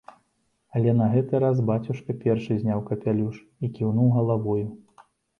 [0.77, 4.65] Але на гэты раз бацюшка першы зняў капялюш і кіўнуў галавою.